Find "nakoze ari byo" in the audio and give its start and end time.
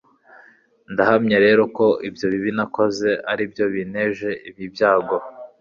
2.57-3.65